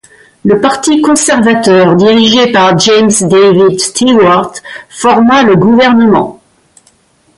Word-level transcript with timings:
Le 0.45 0.59
Parti 0.59 0.99
conservateur 1.03 1.95
dirigé 1.95 2.51
par 2.51 2.75
James 2.79 3.11
David 3.21 3.79
Stewart 3.79 4.53
forma 4.89 5.43
le 5.43 5.55
gouvernement. 5.55 6.41